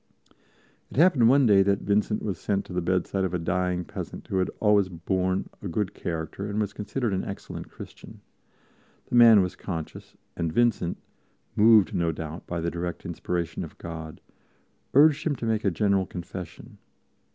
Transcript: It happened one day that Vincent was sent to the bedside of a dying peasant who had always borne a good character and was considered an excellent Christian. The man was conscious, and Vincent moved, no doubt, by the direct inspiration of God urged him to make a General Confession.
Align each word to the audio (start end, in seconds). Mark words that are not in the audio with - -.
It 0.89 0.97
happened 0.97 1.29
one 1.29 1.45
day 1.45 1.61
that 1.61 1.83
Vincent 1.83 2.23
was 2.23 2.39
sent 2.39 2.65
to 2.65 2.73
the 2.73 2.81
bedside 2.81 3.23
of 3.23 3.35
a 3.35 3.37
dying 3.37 3.85
peasant 3.85 4.25
who 4.25 4.39
had 4.39 4.49
always 4.59 4.89
borne 4.89 5.47
a 5.61 5.67
good 5.67 5.93
character 5.93 6.47
and 6.49 6.59
was 6.59 6.73
considered 6.73 7.13
an 7.13 7.23
excellent 7.23 7.69
Christian. 7.69 8.19
The 9.09 9.13
man 9.15 9.43
was 9.43 9.55
conscious, 9.55 10.17
and 10.35 10.51
Vincent 10.51 10.97
moved, 11.55 11.93
no 11.93 12.11
doubt, 12.11 12.47
by 12.47 12.59
the 12.61 12.71
direct 12.71 13.05
inspiration 13.05 13.63
of 13.63 13.77
God 13.77 14.21
urged 14.95 15.23
him 15.27 15.35
to 15.35 15.45
make 15.45 15.63
a 15.63 15.69
General 15.69 16.07
Confession. 16.07 16.79